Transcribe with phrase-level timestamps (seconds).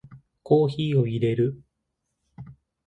[0.41, 1.61] コーヒーを淹れる